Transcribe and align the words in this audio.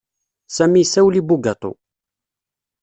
Sami 0.55 0.79
issawel 0.83 1.15
i 1.19 1.21
bugaṭu. 1.27 1.71